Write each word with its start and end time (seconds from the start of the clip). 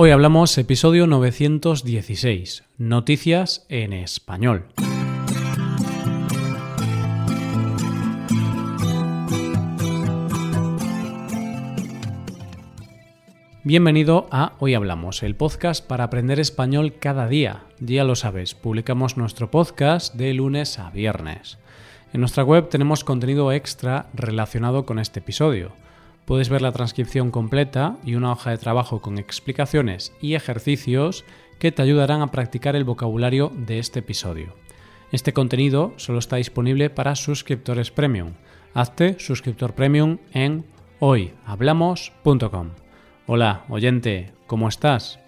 Hoy 0.00 0.12
hablamos 0.12 0.56
episodio 0.58 1.08
916, 1.08 2.62
Noticias 2.78 3.66
en 3.68 3.92
Español. 3.92 4.66
Bienvenido 13.64 14.28
a 14.30 14.52
Hoy 14.60 14.74
Hablamos, 14.74 15.24
el 15.24 15.34
podcast 15.34 15.84
para 15.84 16.04
aprender 16.04 16.38
español 16.38 16.94
cada 17.00 17.26
día. 17.26 17.64
Ya 17.80 18.04
lo 18.04 18.14
sabes, 18.14 18.54
publicamos 18.54 19.16
nuestro 19.16 19.50
podcast 19.50 20.14
de 20.14 20.32
lunes 20.32 20.78
a 20.78 20.90
viernes. 20.90 21.58
En 22.12 22.20
nuestra 22.20 22.44
web 22.44 22.68
tenemos 22.68 23.02
contenido 23.02 23.50
extra 23.50 24.10
relacionado 24.14 24.86
con 24.86 25.00
este 25.00 25.18
episodio 25.18 25.72
Puedes 26.28 26.50
ver 26.50 26.60
la 26.60 26.72
transcripción 26.72 27.30
completa 27.30 27.96
y 28.04 28.14
una 28.14 28.32
hoja 28.32 28.50
de 28.50 28.58
trabajo 28.58 29.00
con 29.00 29.16
explicaciones 29.16 30.12
y 30.20 30.34
ejercicios 30.34 31.24
que 31.58 31.72
te 31.72 31.80
ayudarán 31.80 32.20
a 32.20 32.30
practicar 32.30 32.76
el 32.76 32.84
vocabulario 32.84 33.50
de 33.56 33.78
este 33.78 34.00
episodio. 34.00 34.52
Este 35.10 35.32
contenido 35.32 35.94
solo 35.96 36.18
está 36.18 36.36
disponible 36.36 36.90
para 36.90 37.16
suscriptores 37.16 37.90
premium. 37.90 38.34
Hazte 38.74 39.18
suscriptor 39.18 39.72
premium 39.72 40.18
en 40.34 40.66
hoyhablamos.com. 40.98 42.72
Hola, 43.26 43.64
oyente, 43.70 44.32
¿cómo 44.46 44.68
estás? 44.68 45.18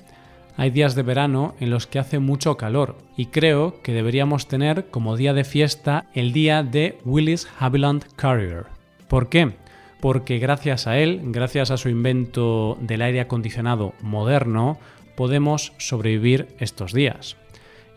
Hay 0.58 0.68
días 0.68 0.94
de 0.94 1.02
verano 1.02 1.54
en 1.60 1.70
los 1.70 1.86
que 1.86 1.98
hace 1.98 2.18
mucho 2.18 2.58
calor 2.58 2.98
y 3.16 3.28
creo 3.28 3.80
que 3.80 3.94
deberíamos 3.94 4.48
tener 4.48 4.90
como 4.90 5.16
día 5.16 5.32
de 5.32 5.44
fiesta 5.44 6.10
el 6.12 6.34
día 6.34 6.62
de 6.62 6.98
Willis 7.06 7.48
Haviland 7.58 8.04
Carrier. 8.16 8.66
¿Por 9.08 9.30
qué? 9.30 9.56
Porque 10.00 10.38
gracias 10.38 10.86
a 10.86 10.98
él, 10.98 11.20
gracias 11.24 11.70
a 11.70 11.76
su 11.76 11.88
invento 11.88 12.78
del 12.80 13.02
aire 13.02 13.20
acondicionado 13.20 13.94
moderno, 14.00 14.78
podemos 15.14 15.72
sobrevivir 15.78 16.48
estos 16.58 16.92
días. 16.92 17.36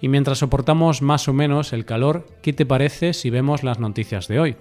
Y 0.02 0.10
mientras 0.10 0.40
soportamos 0.40 1.02
más 1.02 1.28
o 1.30 1.34
menos 1.34 1.72
el 1.72 1.86
calor, 1.86 2.28
¿qué 2.42 2.52
te 2.52 2.66
parece 2.66 3.14
si 3.14 3.30
vemos 3.30 3.64
las 3.64 3.80
noticias 3.80 4.28
de 4.28 4.40
hoy? 4.40 4.56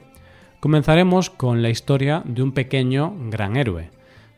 Comenzaremos 0.61 1.30
con 1.30 1.62
la 1.62 1.70
historia 1.70 2.22
de 2.25 2.42
un 2.42 2.52
pequeño 2.52 3.12
gran 3.30 3.56
héroe. 3.56 3.91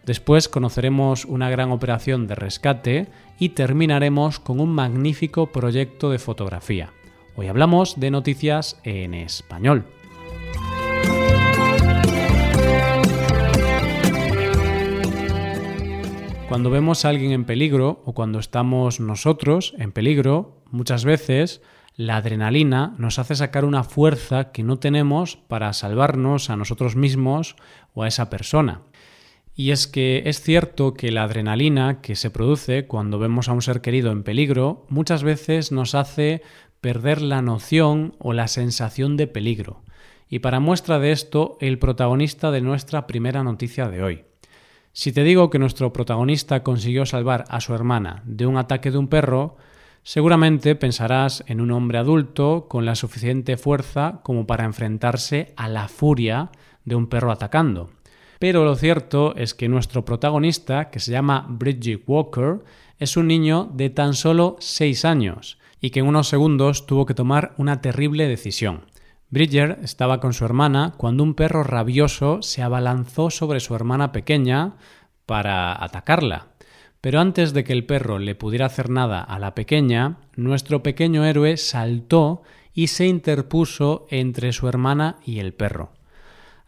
Después 0.07 0.48
conoceremos 0.48 1.27
una 1.27 1.51
gran 1.51 1.70
operación 1.70 2.27
de 2.27 2.34
rescate 2.34 3.09
y 3.39 3.51
terminaremos 3.51 4.41
con 4.41 4.61
un 4.61 4.70
magnífico 4.70 5.53
proyecto 5.53 6.11
de 6.11 6.19
fotografía. 6.19 6.92
Hoy 7.36 7.48
hablamos 7.48 8.01
de 8.01 8.11
noticias 8.11 8.81
en 8.84 9.12
español. 9.12 9.84
Cuando 16.55 16.71
vemos 16.71 17.05
a 17.05 17.09
alguien 17.09 17.33
en 17.33 17.47
peligro 17.47 18.01
o 18.05 18.15
cuando 18.15 18.39
estamos 18.39 19.01
nosotros 19.01 19.75
en 19.77 19.91
peligro, 19.91 20.63
muchas 20.71 21.05
veces 21.05 21.63
la 21.97 22.19
adrenalina 22.19 22.95
nos 22.97 23.19
hace 23.19 23.35
sacar 23.35 23.65
una 23.65 23.83
fuerza 23.83 24.53
que 24.53 24.63
no 24.63 24.79
tenemos 24.79 25.35
para 25.35 25.73
salvarnos 25.73 26.51
a 26.51 26.57
nosotros 26.57 26.95
mismos 26.95 27.57
o 27.93 28.05
a 28.05 28.07
esa 28.07 28.31
persona. 28.31 28.83
Y 29.57 29.73
es 29.73 29.89
que 29.89 30.23
es 30.27 30.43
cierto 30.43 30.95
que 30.95 31.11
la 31.11 31.25
adrenalina 31.25 32.01
que 32.01 32.15
se 32.15 32.31
produce 32.31 32.87
cuando 32.87 33.19
vemos 33.19 33.49
a 33.49 33.53
un 33.53 33.61
ser 33.61 33.81
querido 33.81 34.13
en 34.13 34.23
peligro 34.23 34.87
muchas 34.89 35.25
veces 35.25 35.73
nos 35.73 35.97
hace 35.97 36.41
perder 36.81 37.21
la 37.21 37.43
noción 37.43 38.15
o 38.21 38.33
la 38.33 38.47
sensación 38.47 39.17
de 39.17 39.27
peligro. 39.27 39.83
Y 40.29 40.39
para 40.39 40.61
muestra 40.61 41.01
de 41.01 41.11
esto, 41.11 41.57
el 41.61 41.81
protagonista 41.81 42.53
de 42.53 42.61
nuestra 42.61 43.09
primera 43.09 43.43
noticia 43.43 43.89
de 43.89 44.05
hoy. 44.05 44.25
Si 44.97 45.11
te 45.11 45.25
digo 45.25 45.50
que 45.50 45.59
nuestro 45.59 45.92
protagonista 45.92 46.62
consiguió 46.62 47.05
salvar 47.05 47.47
a 47.48 47.61
su 47.61 47.75
hermana 47.75 48.23
de 48.27 48.47
un 48.47 48.56
ataque 48.56 48.92
de 48.92 48.98
un 48.98 49.09
perro, 49.09 49.56
seguramente 50.05 50.77
pensarás 50.77 51.42
en 51.48 51.61
un 51.61 51.73
hombre 51.73 51.98
adulto 51.98 52.69
con 52.69 52.86
la 52.86 52.95
suficiente 52.95 53.56
fuerza 53.56 54.20
como 54.23 54.47
para 54.47 54.64
enfrentarse 54.64 55.53
a 55.56 55.69
la 55.69 55.89
furia 55.89 56.52
de 56.85 56.95
un 56.95 57.08
perro 57.08 57.33
atacando. 57.33 57.91
Pero 58.39 58.64
lo 58.64 58.77
cierto 58.77 59.35
es 59.35 59.52
que 59.52 59.69
nuestro 59.69 60.05
protagonista, 60.05 60.91
que 60.91 61.01
se 61.01 61.11
llama 61.11 61.45
Bridget 61.48 62.05
Walker, 62.07 62.63
es 63.01 63.17
un 63.17 63.27
niño 63.27 63.69
de 63.74 63.90
tan 63.90 64.14
solo 64.14 64.55
6 64.61 65.05
años 65.05 65.58
y 65.80 65.90
que 65.90 66.01
en 66.01 66.07
unos 66.07 66.29
segundos 66.29 66.86
tuvo 66.86 67.05
que 67.05 67.14
tomar 67.14 67.52
una 67.58 67.80
terrible 67.80 68.29
decisión. 68.29 68.83
Bridger 69.34 69.80
estaba 69.83 70.20
con 70.20 70.33
su 70.33 70.45
hermana 70.45 70.95
cuando 70.96 71.24
un 71.24 71.34
perro 71.34 71.64
rabioso 71.64 72.40
se 72.40 72.62
abalanzó 72.62 73.30
sobre 73.30 73.58
su 73.58 73.74
hermana 73.74 74.12
pequeña 74.12 74.77
para 75.27 75.83
atacarla. 75.84 76.46
Pero 77.00 77.20
antes 77.20 77.52
de 77.52 77.64
que 77.64 77.72
el 77.72 77.84
perro 77.84 78.20
le 78.20 78.36
pudiera 78.36 78.67
hacer 78.67 78.90
nada 78.90 79.20
a 79.20 79.40
la 79.40 79.56
pequeña, 79.56 80.18
nuestro 80.36 80.84
pequeño 80.84 81.24
héroe 81.24 81.56
saltó 81.56 82.42
y 82.72 82.86
se 82.86 83.08
interpuso 83.08 84.06
entre 84.08 84.52
su 84.52 84.68
hermana 84.68 85.17
y 85.27 85.40
el 85.40 85.52
perro. 85.52 85.90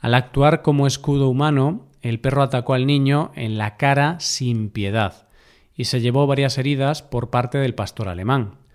Al 0.00 0.14
actuar 0.14 0.62
como 0.62 0.88
escudo 0.88 1.28
humano, 1.28 1.86
el 2.02 2.18
perro 2.18 2.42
atacó 2.42 2.74
al 2.74 2.84
niño 2.84 3.30
en 3.36 3.58
la 3.58 3.76
cara 3.76 4.18
sin 4.18 4.70
piedad 4.70 5.28
y 5.76 5.84
se 5.84 6.00
llevó 6.00 6.26
varias 6.26 6.58
heridas 6.58 7.02
por 7.02 7.30
parte 7.30 7.58
del 7.58 7.76
pastor 7.76 8.08
alemán. 8.08 8.65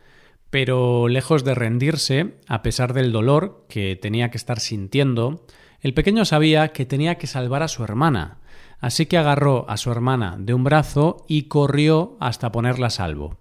Pero 0.52 1.08
lejos 1.08 1.46
de 1.46 1.56
rendirse, 1.56 2.36
a 2.48 2.62
pesar 2.62 2.94
del 2.94 3.14
dolor 3.14 3.66
que 3.70 3.96
tenía 3.96 4.30
que 4.30 4.38
estar 4.38 4.60
sintiendo, 4.60 5.46
el 5.80 5.94
pequeño 5.94 6.26
sabía 6.26 6.74
que 6.74 6.86
tenía 6.86 7.16
que 7.16 7.26
salvar 7.26 7.64
a 7.64 7.70
su 7.70 7.86
hermana, 7.86 8.40
así 8.80 9.06
que 9.06 9.18
agarró 9.18 9.66
a 9.70 9.78
su 9.78 9.92
hermana 9.92 10.36
de 10.38 10.54
un 10.54 10.66
brazo 10.66 11.26
y 11.28 11.44
corrió 11.44 12.18
hasta 12.20 12.52
ponerla 12.52 12.88
a 12.88 12.92
salvo. 12.92 13.38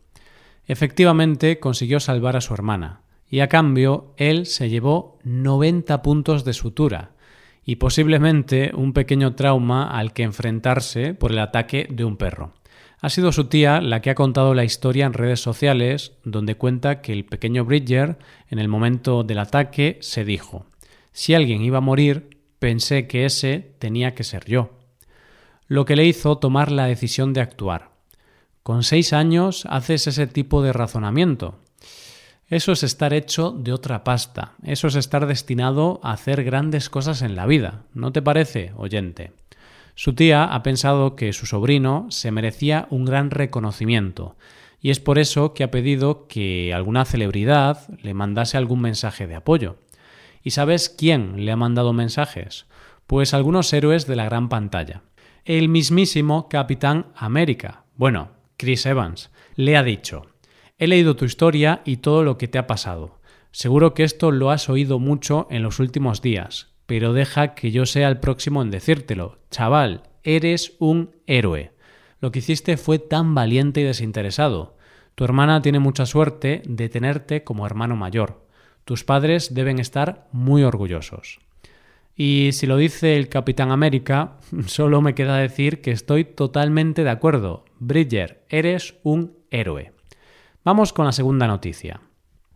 Efectivamente 0.67 1.59
consiguió 1.59 1.99
salvar 1.99 2.37
a 2.37 2.41
su 2.41 2.55
hermana, 2.55 3.03
y 3.29 3.41
a 3.41 3.49
cambio 3.49 4.15
él 4.17 4.47
se 4.47 4.71
llevó 4.71 5.19
90 5.25 6.03
puntos 6.03 6.45
de 6.45 6.53
sutura, 6.53 7.11
y 7.65 7.77
posiblemente 7.77 8.71
un 8.73 8.93
pequeño 8.93 9.35
trauma 9.35 9.91
al 9.91 10.13
que 10.13 10.23
enfrentarse 10.23 11.15
por 11.15 11.33
el 11.33 11.41
ataque 11.41 11.89
de 11.91 12.05
un 12.05 12.17
perro. 12.17 12.55
Ha 13.03 13.09
sido 13.09 13.33
su 13.33 13.45
tía 13.45 13.81
la 13.81 14.03
que 14.03 14.11
ha 14.11 14.15
contado 14.15 14.55
la 14.55 14.65
historia 14.65 15.07
en 15.07 15.15
redes 15.15 15.41
sociales, 15.41 16.13
donde 16.23 16.57
cuenta 16.57 17.01
que 17.01 17.13
el 17.13 17.25
pequeño 17.25 17.65
Bridger, 17.65 18.19
en 18.49 18.59
el 18.59 18.69
momento 18.69 19.25
del 19.25 19.39
ataque, 19.39 19.99
se 20.03 20.25
dijo, 20.25 20.67
si 21.13 21.35
alguien 21.35 21.63
iba 21.63 21.79
a 21.79 21.83
morir, 21.83 22.39
pensé 22.59 23.07
que 23.07 23.25
ese 23.25 23.75
tenía 23.79 24.15
que 24.15 24.23
ser 24.23 24.45
yo. 24.45 24.71
Lo 25.67 25.87
que 25.87 25.97
le 25.97 26.05
hizo 26.05 26.37
tomar 26.37 26.71
la 26.71 26.87
decisión 26.87 27.33
de 27.33 27.41
actuar. 27.41 27.91
Con 28.63 28.83
seis 28.83 29.15
años 29.15 29.67
haces 29.71 30.07
ese 30.07 30.27
tipo 30.27 30.63
de 30.63 30.75
razonamiento. 30.75 31.59
Eso 32.49 32.73
es 32.73 32.83
estar 32.83 33.15
hecho 33.15 33.53
de 33.53 33.73
otra 33.73 34.05
pasta, 34.05 34.55
eso 34.63 34.89
es 34.89 34.97
estar 34.97 35.27
destinado 35.27 36.01
a 36.03 36.13
hacer 36.13 36.45
grandes 36.45 36.91
cosas 36.91 37.23
en 37.23 37.37
la 37.37 37.47
vida, 37.47 37.85
¿no 37.95 38.13
te 38.13 38.21
parece, 38.21 38.73
oyente? 38.77 39.33
Su 40.01 40.15
tía 40.15 40.45
ha 40.45 40.63
pensado 40.63 41.15
que 41.15 41.35
su 41.35 41.45
sobrino 41.45 42.07
se 42.09 42.31
merecía 42.31 42.87
un 42.89 43.05
gran 43.05 43.31
reconocimiento, 43.31 44.35
y 44.81 44.89
es 44.89 44.99
por 44.99 45.19
eso 45.19 45.53
que 45.53 45.63
ha 45.63 45.71
pedido 45.71 46.27
que 46.27 46.73
alguna 46.73 47.05
celebridad 47.05 47.87
le 48.01 48.15
mandase 48.15 48.57
algún 48.57 48.81
mensaje 48.81 49.27
de 49.27 49.35
apoyo. 49.35 49.77
¿Y 50.43 50.53
sabes 50.53 50.89
quién 50.89 51.45
le 51.45 51.53
ha 51.53 51.57
mandado 51.57 51.93
mensajes? 51.93 52.65
Pues 53.07 53.35
algunos 53.35 53.71
héroes 53.75 54.07
de 54.07 54.17
la 54.17 54.25
gran 54.25 54.49
pantalla. 54.49 55.03
El 55.45 55.69
mismísimo 55.69 56.49
Capitán 56.49 57.09
América, 57.15 57.85
bueno, 57.95 58.31
Chris 58.57 58.87
Evans, 58.87 59.31
le 59.55 59.77
ha 59.77 59.83
dicho, 59.83 60.29
he 60.79 60.87
leído 60.87 61.15
tu 61.15 61.27
historia 61.27 61.83
y 61.85 61.99
todo 61.99 62.25
lo 62.25 62.39
que 62.39 62.49
te 62.49 62.57
ha 62.57 62.67
pasado. 62.67 63.21
Seguro 63.51 63.93
que 63.93 64.05
esto 64.05 64.31
lo 64.31 64.51
has 64.51 64.71
oído 64.71 64.99
mucho 64.99 65.47
en 65.51 65.63
los 65.63 65.79
últimos 65.79 66.23
días 66.23 66.70
pero 66.91 67.13
deja 67.13 67.55
que 67.55 67.71
yo 67.71 67.87
sea 67.87 68.09
el 68.09 68.19
próximo 68.19 68.63
en 68.63 68.73
decírtelo. 68.73 69.39
Chaval, 69.53 70.03
eres 70.25 70.75
un 70.81 71.15
héroe. 71.29 71.71
Lo 72.19 72.33
que 72.33 72.41
hiciste 72.41 72.77
fue 72.77 72.99
tan 72.99 73.33
valiente 73.33 73.81
y 73.81 73.85
desinteresado. 73.85 74.77
Tu 75.15 75.23
hermana 75.23 75.63
tiene 75.63 75.79
mucha 75.79 76.05
suerte 76.05 76.63
de 76.67 76.89
tenerte 76.89 77.45
como 77.45 77.65
hermano 77.65 77.95
mayor. 77.95 78.45
Tus 78.85 79.05
padres 79.05 79.55
deben 79.55 79.79
estar 79.79 80.27
muy 80.33 80.65
orgullosos. 80.65 81.39
Y 82.17 82.51
si 82.55 82.67
lo 82.67 82.77
dice 82.77 83.17
el 83.17 83.29
Capitán 83.29 83.71
América, 83.71 84.39
solo 84.67 85.01
me 85.01 85.15
queda 85.15 85.37
decir 85.37 85.83
que 85.83 85.93
estoy 85.93 86.25
totalmente 86.25 87.05
de 87.05 87.11
acuerdo. 87.11 87.67
Bridger, 87.79 88.43
eres 88.49 88.97
un 89.05 89.37
héroe. 89.53 89.93
Vamos 90.65 90.93
con 90.93 91.07
la 91.07 91.13
segunda 91.13 91.47
noticia. 91.47 92.01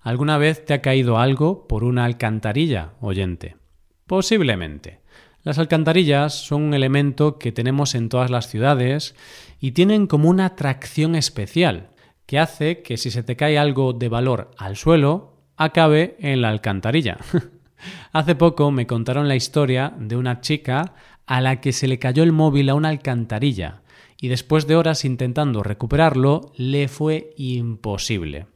¿Alguna 0.00 0.38
vez 0.38 0.64
te 0.64 0.74
ha 0.74 0.82
caído 0.82 1.18
algo 1.18 1.68
por 1.68 1.84
una 1.84 2.04
alcantarilla, 2.04 2.94
oyente? 3.00 3.62
Posiblemente. 4.06 5.00
Las 5.42 5.58
alcantarillas 5.58 6.34
son 6.34 6.62
un 6.62 6.74
elemento 6.74 7.38
que 7.38 7.52
tenemos 7.52 7.94
en 7.94 8.08
todas 8.08 8.30
las 8.30 8.48
ciudades 8.48 9.14
y 9.60 9.72
tienen 9.72 10.06
como 10.06 10.30
una 10.30 10.46
atracción 10.46 11.14
especial 11.14 11.90
que 12.26 12.38
hace 12.38 12.82
que 12.82 12.96
si 12.96 13.10
se 13.10 13.22
te 13.22 13.36
cae 13.36 13.58
algo 13.58 13.92
de 13.92 14.08
valor 14.08 14.50
al 14.56 14.76
suelo, 14.76 15.34
acabe 15.56 16.16
en 16.18 16.40
la 16.40 16.48
alcantarilla. 16.48 17.18
Hace 18.12 18.34
poco 18.34 18.70
me 18.70 18.86
contaron 18.86 19.28
la 19.28 19.36
historia 19.36 19.92
de 19.98 20.16
una 20.16 20.40
chica 20.40 20.94
a 21.26 21.40
la 21.40 21.60
que 21.60 21.72
se 21.72 21.88
le 21.88 21.98
cayó 21.98 22.22
el 22.22 22.32
móvil 22.32 22.70
a 22.70 22.74
una 22.74 22.88
alcantarilla 22.88 23.82
y 24.20 24.28
después 24.28 24.66
de 24.66 24.76
horas 24.76 25.04
intentando 25.04 25.62
recuperarlo, 25.62 26.52
le 26.56 26.88
fue 26.88 27.34
imposible. 27.36 28.46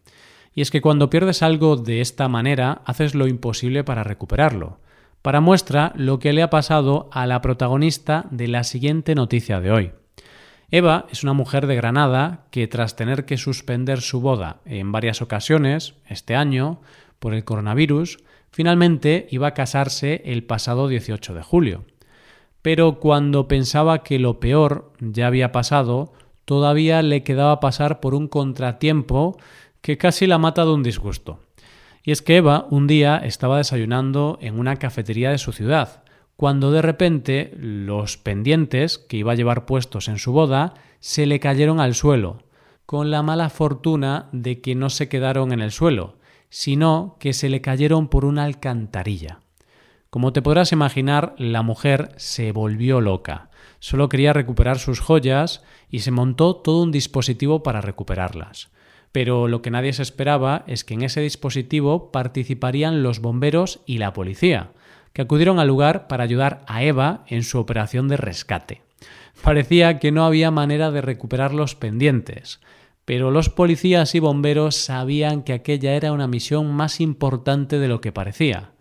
Y 0.54 0.62
es 0.62 0.70
que 0.70 0.80
cuando 0.80 1.10
pierdes 1.10 1.42
algo 1.42 1.76
de 1.76 2.00
esta 2.00 2.28
manera, 2.28 2.80
haces 2.86 3.14
lo 3.14 3.28
imposible 3.28 3.84
para 3.84 4.02
recuperarlo. 4.02 4.80
Para 5.28 5.42
muestra 5.42 5.92
lo 5.94 6.18
que 6.18 6.32
le 6.32 6.40
ha 6.40 6.48
pasado 6.48 7.10
a 7.12 7.26
la 7.26 7.42
protagonista 7.42 8.24
de 8.30 8.48
la 8.48 8.64
siguiente 8.64 9.14
noticia 9.14 9.60
de 9.60 9.70
hoy. 9.70 9.92
Eva 10.70 11.04
es 11.10 11.22
una 11.22 11.34
mujer 11.34 11.66
de 11.66 11.76
Granada 11.76 12.46
que 12.50 12.66
tras 12.66 12.96
tener 12.96 13.26
que 13.26 13.36
suspender 13.36 14.00
su 14.00 14.22
boda 14.22 14.62
en 14.64 14.90
varias 14.90 15.20
ocasiones 15.20 15.92
este 16.08 16.34
año 16.34 16.80
por 17.18 17.34
el 17.34 17.44
coronavirus, 17.44 18.20
finalmente 18.50 19.28
iba 19.30 19.48
a 19.48 19.52
casarse 19.52 20.22
el 20.24 20.44
pasado 20.44 20.88
18 20.88 21.34
de 21.34 21.42
julio. 21.42 21.84
Pero 22.62 22.98
cuando 22.98 23.48
pensaba 23.48 24.02
que 24.02 24.18
lo 24.18 24.40
peor 24.40 24.94
ya 24.98 25.26
había 25.26 25.52
pasado, 25.52 26.14
todavía 26.46 27.02
le 27.02 27.22
quedaba 27.22 27.60
pasar 27.60 28.00
por 28.00 28.14
un 28.14 28.28
contratiempo 28.28 29.36
que 29.82 29.98
casi 29.98 30.26
la 30.26 30.38
mata 30.38 30.64
de 30.64 30.70
un 30.70 30.82
disgusto. 30.82 31.40
Y 32.02 32.12
es 32.12 32.22
que 32.22 32.36
Eva 32.36 32.66
un 32.70 32.86
día 32.86 33.16
estaba 33.18 33.58
desayunando 33.58 34.38
en 34.40 34.58
una 34.58 34.76
cafetería 34.76 35.30
de 35.30 35.38
su 35.38 35.52
ciudad, 35.52 36.02
cuando 36.36 36.70
de 36.70 36.82
repente 36.82 37.52
los 37.56 38.16
pendientes 38.16 38.98
que 38.98 39.16
iba 39.16 39.32
a 39.32 39.34
llevar 39.34 39.66
puestos 39.66 40.08
en 40.08 40.18
su 40.18 40.32
boda 40.32 40.74
se 41.00 41.26
le 41.26 41.40
cayeron 41.40 41.80
al 41.80 41.94
suelo, 41.94 42.44
con 42.86 43.10
la 43.10 43.22
mala 43.22 43.50
fortuna 43.50 44.28
de 44.32 44.60
que 44.60 44.74
no 44.74 44.88
se 44.88 45.08
quedaron 45.08 45.52
en 45.52 45.60
el 45.60 45.72
suelo, 45.72 46.16
sino 46.48 47.16
que 47.20 47.32
se 47.32 47.48
le 47.48 47.60
cayeron 47.60 48.08
por 48.08 48.24
una 48.24 48.44
alcantarilla. 48.44 49.40
Como 50.10 50.32
te 50.32 50.40
podrás 50.40 50.72
imaginar, 50.72 51.34
la 51.36 51.62
mujer 51.62 52.12
se 52.16 52.52
volvió 52.52 53.00
loca. 53.00 53.50
Solo 53.78 54.08
quería 54.08 54.32
recuperar 54.32 54.78
sus 54.78 55.00
joyas 55.00 55.62
y 55.90 55.98
se 55.98 56.10
montó 56.10 56.56
todo 56.56 56.82
un 56.82 56.92
dispositivo 56.92 57.62
para 57.62 57.82
recuperarlas. 57.82 58.70
Pero 59.12 59.48
lo 59.48 59.62
que 59.62 59.70
nadie 59.70 59.92
se 59.92 60.02
esperaba 60.02 60.64
es 60.66 60.84
que 60.84 60.94
en 60.94 61.02
ese 61.02 61.20
dispositivo 61.20 62.12
participarían 62.12 63.02
los 63.02 63.20
bomberos 63.20 63.80
y 63.86 63.98
la 63.98 64.12
policía, 64.12 64.72
que 65.12 65.22
acudieron 65.22 65.58
al 65.58 65.68
lugar 65.68 66.06
para 66.08 66.24
ayudar 66.24 66.62
a 66.66 66.82
Eva 66.82 67.24
en 67.26 67.42
su 67.42 67.58
operación 67.58 68.08
de 68.08 68.16
rescate. 68.16 68.82
Parecía 69.42 69.98
que 69.98 70.12
no 70.12 70.24
había 70.24 70.50
manera 70.50 70.90
de 70.90 71.00
recuperar 71.00 71.54
los 71.54 71.74
pendientes, 71.74 72.60
pero 73.04 73.30
los 73.30 73.48
policías 73.48 74.14
y 74.14 74.20
bomberos 74.20 74.76
sabían 74.76 75.42
que 75.42 75.54
aquella 75.54 75.94
era 75.94 76.12
una 76.12 76.26
misión 76.26 76.72
más 76.72 77.00
importante 77.00 77.78
de 77.78 77.88
lo 77.88 78.00
que 78.00 78.12
parecía. 78.12 78.72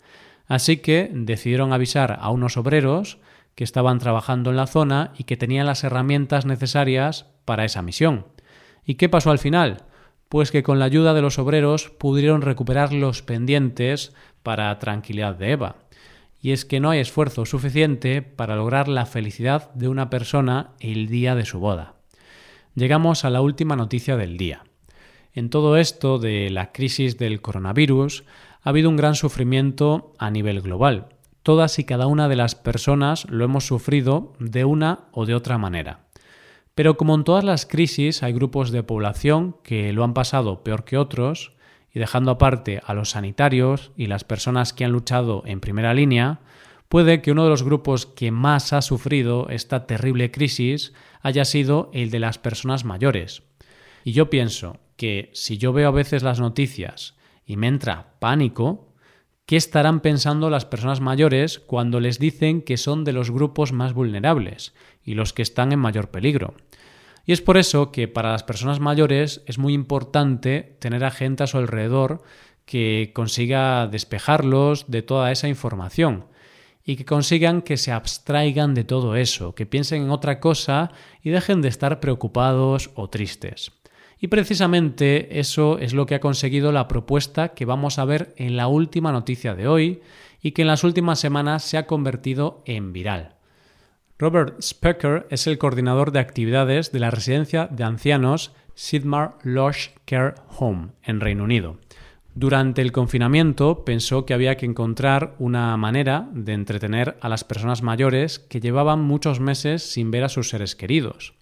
Así 0.47 0.77
que 0.77 1.09
decidieron 1.13 1.74
avisar 1.74 2.18
a 2.21 2.29
unos 2.31 2.57
obreros 2.57 3.19
que 3.56 3.63
estaban 3.63 4.00
trabajando 4.00 4.50
en 4.50 4.57
la 4.57 4.68
zona 4.68 5.13
y 5.18 5.24
que 5.24 5.38
tenían 5.38 5.65
las 5.65 5.83
herramientas 5.83 6.45
necesarias 6.45 7.27
para 7.45 7.65
esa 7.65 7.81
misión. 7.81 8.27
¿Y 8.85 8.95
qué 8.95 9.09
pasó 9.09 9.31
al 9.31 9.39
final? 9.39 9.83
Pues 10.29 10.51
que 10.51 10.63
con 10.63 10.79
la 10.79 10.85
ayuda 10.85 11.13
de 11.13 11.21
los 11.21 11.39
obreros 11.39 11.89
pudieron 11.89 12.41
recuperar 12.41 12.94
los 12.94 13.21
pendientes 13.21 14.13
para 14.44 14.77
tranquilidad 14.79 15.35
de 15.35 15.51
Eva. 15.51 15.75
Y 16.41 16.51
es 16.51 16.65
que 16.65 16.79
no 16.79 16.89
hay 16.89 17.00
esfuerzo 17.00 17.45
suficiente 17.45 18.21
para 18.21 18.56
lograr 18.56 18.88
la 18.88 19.06
felicidad 19.06 19.74
de 19.74 19.88
una 19.88 20.09
persona 20.09 20.71
el 20.79 21.07
día 21.07 21.35
de 21.35 21.45
su 21.45 21.59
boda 21.59 21.97
llegamos 22.77 23.25
a 23.25 23.31
la 23.31 23.41
última 23.41 23.75
noticia 23.75 24.18
del 24.18 24.38
día. 24.38 24.63
En 25.33 25.50
todo 25.50 25.77
esto 25.77 26.19
de 26.19 26.51
la 26.51 26.71
crisis 26.71 27.18
del 27.18 27.41
coronavirus 27.41 28.24
ha 28.62 28.69
habido 28.69 28.88
un 28.89 28.95
gran 28.95 29.15
sufrimiento 29.15 30.13
a 30.19 30.29
nivel 30.29 30.62
global. 30.62 31.07
Todas 31.41 31.79
y 31.79 31.85
cada 31.85 32.06
una 32.06 32.29
de 32.29 32.35
las 32.35 32.53
personas 32.53 33.25
lo 33.31 33.44
hemos 33.44 33.65
sufrido 33.65 34.33
de 34.39 34.63
una 34.63 35.06
o 35.12 35.25
de 35.25 35.33
otra 35.33 35.57
manera. 35.57 36.06
Pero 36.77 36.95
como 36.95 37.15
en 37.15 37.24
todas 37.24 37.44
las 37.44 37.65
crisis 37.65 38.21
hay 38.21 38.33
grupos 38.33 38.69
de 38.69 38.83
población 38.83 39.56
que 39.63 39.91
lo 39.94 40.03
han 40.03 40.13
pasado 40.13 40.63
peor 40.63 40.85
que 40.85 41.00
otros, 41.00 41.53
y 41.91 41.97
dejando 41.97 42.29
aparte 42.29 42.81
a 42.85 42.94
los 42.94 43.09
sanitarios 43.09 43.91
y 43.97 44.06
las 44.06 44.24
personas 44.24 44.74
que 44.74 44.85
han 44.85 44.91
luchado 44.91 45.41
en 45.47 45.59
primera 45.59 45.95
línea, 45.95 46.39
puede 46.88 47.24
que 47.24 47.31
uno 47.31 47.45
de 47.45 47.50
los 47.50 47.63
grupos 47.63 48.06
que 48.06 48.29
más 48.29 48.74
ha 48.74 48.83
sufrido 48.83 49.50
esta 49.50 49.88
terrible 49.88 50.29
crisis 50.29 50.94
haya 51.24 51.45
sido 51.45 51.89
el 51.94 52.12
de 52.12 52.19
las 52.19 52.38
personas 52.38 52.85
mayores. 52.85 53.41
Y 54.03 54.12
yo 54.12 54.29
pienso 54.29 54.77
que 54.97 55.31
si 55.33 55.57
yo 55.57 55.74
veo 55.74 55.88
a 55.88 55.91
veces 55.91 56.21
las 56.21 56.39
noticias 56.39 57.15
y 57.44 57.57
me 57.57 57.69
entra 57.69 58.19
pánico, 58.19 58.94
¿qué 59.47 59.56
estarán 59.56 60.01
pensando 60.01 60.51
las 60.51 60.65
personas 60.65 61.01
mayores 61.01 61.57
cuando 61.57 62.00
les 62.00 62.19
dicen 62.19 62.62
que 62.62 62.77
son 62.77 63.03
de 63.03 63.13
los 63.13 63.31
grupos 63.31 63.74
más 63.74 63.94
vulnerables 63.94 64.75
y 65.03 65.15
los 65.15 65.33
que 65.33 65.41
están 65.41 65.71
en 65.71 65.79
mayor 65.79 66.12
peligro? 66.12 66.53
Y 67.27 67.33
es 67.33 67.41
por 67.41 67.57
eso 67.57 67.91
que 67.91 68.07
para 68.07 68.31
las 68.31 68.44
personas 68.44 68.79
mayores 68.79 69.44
es 69.47 69.57
muy 69.57 69.74
importante 69.74 70.77
tener 70.79 71.03
a 71.03 71.12
gente 71.12 71.44
a 71.44 71.47
su 71.47 71.57
alrededor 71.57 72.24
que 72.65 73.12
consiga 73.13 73.85
despejarlos 73.88 74.89
de 74.89 75.01
toda 75.01 75.29
esa 75.33 75.50
información 75.50 76.25
y 76.85 76.95
que 76.95 77.03
consigan 77.03 77.63
que 77.63 77.75
se 77.75 77.91
abstraigan 77.91 78.74
de 78.74 78.85
todo 78.85 79.18
eso, 79.18 79.56
que 79.56 79.65
piensen 79.65 80.03
en 80.03 80.09
otra 80.09 80.39
cosa 80.39 80.91
y 81.21 81.29
dejen 81.29 81.62
de 81.62 81.68
estar 81.68 82.00
preocupados 82.00 82.91
o 82.95 83.09
tristes. 83.09 83.74
Y 84.21 84.27
precisamente 84.27 85.38
eso 85.38 85.79
es 85.79 85.94
lo 85.94 86.06
que 86.06 86.15
ha 86.15 86.21
conseguido 86.21 86.71
la 86.71 86.88
propuesta 86.88 87.50
que 87.50 87.65
vamos 87.65 88.00
a 88.00 88.06
ver 88.06 88.33
en 88.38 88.56
la 88.56 88.69
última 88.69 89.12
noticia 89.12 89.53
de 89.53 89.68
hoy 89.68 90.01
y 90.41 90.51
que 90.51 90.62
en 90.62 90.69
las 90.69 90.85
últimas 90.85 91.19
semanas 91.19 91.63
se 91.63 91.77
ha 91.77 91.88
convertido 91.88 92.63
en 92.65 92.94
viral. 92.94 93.37
Robert 94.19 94.60
Specker 94.64 95.28
es 95.30 95.46
el 95.46 95.60
coordinador 95.60 96.12
de 96.12 96.18
actividades 96.18 96.92
de 96.92 97.00
la 97.00 97.12
residencia 97.12 97.68
de 97.68 97.84
ancianos 97.84 98.52
Sidmar 98.74 99.38
Lodge 99.44 99.92
Care 100.06 100.34
Home 100.58 100.88
en 101.04 101.19
Reino 101.19 101.44
Unido. 101.44 101.78
Durante 102.34 102.81
el 102.81 102.92
confinamiento 102.92 103.86
pensó 103.86 104.25
que 104.25 104.34
había 104.34 104.58
que 104.58 104.66
encontrar 104.66 105.36
una 105.38 105.78
manera 105.78 106.30
de 106.34 106.54
entretener 106.54 107.18
a 107.22 107.30
las 107.30 107.44
personas 107.44 107.84
mayores 107.84 108.40
que 108.40 108.60
llevaban 108.60 109.02
muchos 109.02 109.40
meses 109.40 109.84
sin 109.84 110.10
ver 110.10 110.24
a 110.24 110.30
sus 110.30 110.50
seres 110.50 110.75
queridos. 110.75 111.36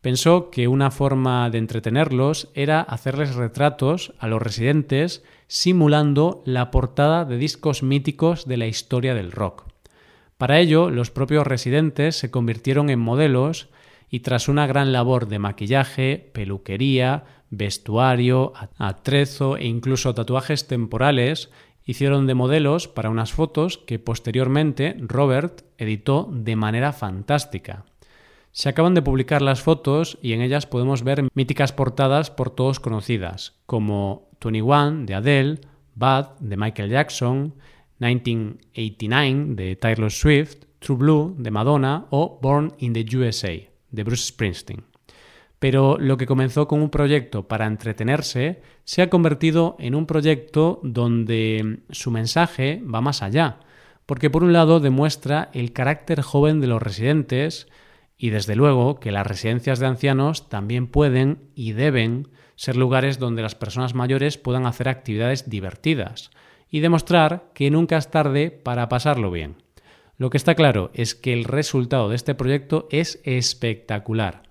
Pensó 0.00 0.48
que 0.48 0.66
una 0.66 0.90
forma 0.90 1.50
de 1.50 1.58
entretenerlos 1.58 2.48
era 2.54 2.80
hacerles 2.80 3.34
retratos 3.34 4.14
a 4.18 4.28
los 4.28 4.40
residentes 4.40 5.24
simulando 5.46 6.42
la 6.46 6.70
portada 6.70 7.26
de 7.26 7.36
discos 7.36 7.82
míticos 7.82 8.46
de 8.46 8.56
la 8.56 8.66
historia 8.66 9.14
del 9.14 9.30
rock. 9.30 9.67
Para 10.38 10.60
ello, 10.60 10.88
los 10.88 11.10
propios 11.10 11.46
residentes 11.46 12.16
se 12.16 12.30
convirtieron 12.30 12.90
en 12.90 13.00
modelos 13.00 13.68
y 14.08 14.20
tras 14.20 14.48
una 14.48 14.68
gran 14.68 14.92
labor 14.92 15.26
de 15.26 15.40
maquillaje, 15.40 16.30
peluquería, 16.32 17.24
vestuario, 17.50 18.52
atrezo 18.78 19.56
e 19.56 19.66
incluso 19.66 20.14
tatuajes 20.14 20.68
temporales, 20.68 21.50
hicieron 21.84 22.26
de 22.28 22.34
modelos 22.34 22.86
para 22.86 23.10
unas 23.10 23.32
fotos 23.32 23.78
que 23.78 23.98
posteriormente 23.98 24.96
Robert 25.00 25.62
editó 25.76 26.28
de 26.30 26.54
manera 26.54 26.92
fantástica. 26.92 27.84
Se 28.52 28.68
acaban 28.68 28.94
de 28.94 29.02
publicar 29.02 29.42
las 29.42 29.60
fotos 29.60 30.18
y 30.22 30.34
en 30.34 30.42
ellas 30.42 30.66
podemos 30.66 31.02
ver 31.02 31.28
míticas 31.34 31.72
portadas 31.72 32.30
por 32.30 32.50
todos 32.50 32.78
conocidas, 32.78 33.58
como 33.66 34.28
21 34.40 35.04
de 35.04 35.14
Adele, 35.14 35.60
Bad 35.96 36.38
de 36.38 36.56
Michael 36.56 36.90
Jackson, 36.90 37.54
1989 37.98 39.54
de 39.54 39.76
Taylor 39.76 40.10
Swift, 40.10 40.64
True 40.78 40.98
Blue 40.98 41.34
de 41.38 41.50
Madonna 41.50 42.06
o 42.10 42.38
Born 42.40 42.74
in 42.78 42.92
the 42.92 43.04
USA 43.16 43.52
de 43.90 44.04
Bruce 44.04 44.28
Springsteen. 44.28 44.84
Pero 45.58 45.98
lo 45.98 46.16
que 46.16 46.26
comenzó 46.26 46.68
como 46.68 46.84
un 46.84 46.90
proyecto 46.90 47.48
para 47.48 47.66
entretenerse 47.66 48.62
se 48.84 49.02
ha 49.02 49.10
convertido 49.10 49.76
en 49.80 49.94
un 49.94 50.06
proyecto 50.06 50.80
donde 50.84 51.80
su 51.90 52.10
mensaje 52.10 52.80
va 52.82 53.00
más 53.00 53.22
allá, 53.22 53.58
porque 54.06 54.30
por 54.30 54.44
un 54.44 54.52
lado 54.52 54.78
demuestra 54.78 55.50
el 55.52 55.72
carácter 55.72 56.22
joven 56.22 56.60
de 56.60 56.68
los 56.68 56.80
residentes 56.80 57.66
y 58.16 58.30
desde 58.30 58.54
luego 58.56 59.00
que 59.00 59.12
las 59.12 59.26
residencias 59.26 59.80
de 59.80 59.86
ancianos 59.86 60.48
también 60.48 60.86
pueden 60.86 61.50
y 61.54 61.72
deben 61.72 62.28
ser 62.54 62.76
lugares 62.76 63.18
donde 63.18 63.42
las 63.42 63.54
personas 63.54 63.94
mayores 63.94 64.38
puedan 64.38 64.66
hacer 64.66 64.88
actividades 64.88 65.50
divertidas 65.50 66.30
y 66.70 66.80
demostrar 66.80 67.50
que 67.54 67.70
nunca 67.70 67.96
es 67.96 68.10
tarde 68.10 68.50
para 68.50 68.88
pasarlo 68.88 69.30
bien. 69.30 69.56
Lo 70.16 70.30
que 70.30 70.36
está 70.36 70.54
claro 70.54 70.90
es 70.94 71.14
que 71.14 71.32
el 71.32 71.44
resultado 71.44 72.08
de 72.08 72.16
este 72.16 72.34
proyecto 72.34 72.88
es 72.90 73.20
espectacular. 73.24 74.42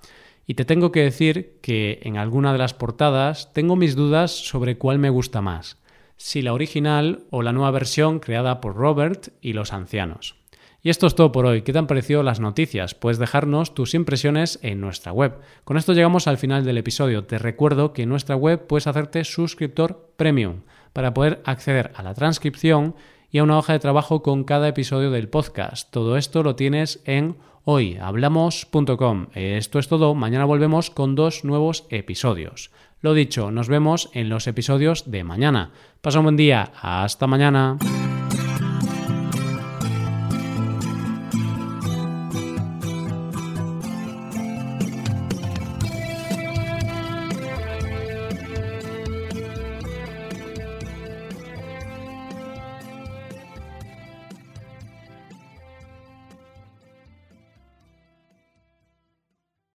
Y 0.45 0.53
te 0.53 0.63
tengo 0.63 0.93
que 0.93 1.03
decir 1.03 1.59
que 1.61 1.99
en 2.03 2.17
alguna 2.17 2.53
de 2.53 2.57
las 2.57 2.73
portadas 2.73 3.51
tengo 3.53 3.75
mis 3.75 3.95
dudas 3.95 4.31
sobre 4.31 4.77
cuál 4.77 4.97
me 4.97 5.09
gusta 5.09 5.41
más, 5.41 5.77
si 6.15 6.41
la 6.41 6.53
original 6.53 7.25
o 7.31 7.41
la 7.41 7.51
nueva 7.51 7.71
versión 7.71 8.19
creada 8.19 8.61
por 8.61 8.75
Robert 8.75 9.27
y 9.41 9.51
los 9.51 9.73
ancianos. 9.73 10.35
Y 10.81 10.89
esto 10.89 11.05
es 11.05 11.15
todo 11.15 11.33
por 11.33 11.45
hoy. 11.45 11.63
¿Qué 11.63 11.73
te 11.73 11.79
han 11.79 11.87
parecido 11.87 12.23
las 12.23 12.39
noticias? 12.39 12.95
Puedes 12.95 13.17
dejarnos 13.17 13.73
tus 13.73 13.93
impresiones 13.93 14.57
en 14.61 14.79
nuestra 14.79 15.11
web. 15.11 15.39
Con 15.65 15.75
esto 15.75 15.91
llegamos 15.91 16.27
al 16.27 16.37
final 16.37 16.63
del 16.63 16.77
episodio. 16.77 17.25
Te 17.25 17.39
recuerdo 17.39 17.91
que 17.91 18.03
en 18.03 18.09
nuestra 18.09 18.37
web 18.37 18.67
puedes 18.67 18.87
hacerte 18.87 19.25
suscriptor 19.25 20.13
premium 20.15 20.61
para 20.97 21.13
poder 21.13 21.43
acceder 21.45 21.91
a 21.93 22.01
la 22.01 22.15
transcripción 22.15 22.95
y 23.29 23.37
a 23.37 23.43
una 23.43 23.59
hoja 23.59 23.73
de 23.73 23.77
trabajo 23.77 24.23
con 24.23 24.43
cada 24.43 24.67
episodio 24.67 25.11
del 25.11 25.29
podcast. 25.29 25.91
Todo 25.91 26.17
esto 26.17 26.41
lo 26.41 26.55
tienes 26.55 27.03
en 27.05 27.37
hoyhablamos.com. 27.65 29.27
Esto 29.35 29.77
es 29.77 29.89
todo, 29.89 30.15
mañana 30.15 30.45
volvemos 30.45 30.89
con 30.89 31.13
dos 31.13 31.45
nuevos 31.45 31.85
episodios. 31.91 32.71
Lo 32.99 33.13
dicho, 33.13 33.51
nos 33.51 33.69
vemos 33.69 34.09
en 34.13 34.29
los 34.29 34.47
episodios 34.47 35.11
de 35.11 35.23
mañana. 35.23 35.69
Pasa 36.01 36.17
un 36.17 36.25
buen 36.25 36.35
día, 36.35 36.71
hasta 36.81 37.27
mañana. 37.27 37.77